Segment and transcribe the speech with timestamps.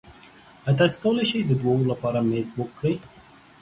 [0.65, 2.95] ایا تاسو کولی شئ د دوو لپاره میز بک کړئ؟